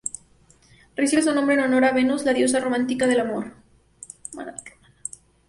Recibe 0.95 1.21
su 1.21 1.31
nombre 1.31 1.53
en 1.53 1.61
honor 1.61 1.85
a 1.85 1.91
Venus, 1.91 2.25
la 2.25 2.33
diosa 2.33 2.59
romana 2.59 2.85
del 2.85 3.19
amor. 3.19 3.53